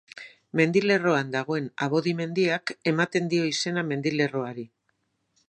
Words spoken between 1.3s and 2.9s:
dagoen Abodi mendiak